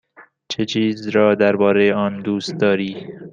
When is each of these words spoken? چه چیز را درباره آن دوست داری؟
چه 0.49 0.65
چیز 0.65 1.07
را 1.07 1.35
درباره 1.35 1.93
آن 1.93 2.21
دوست 2.21 2.57
داری؟ 2.57 3.07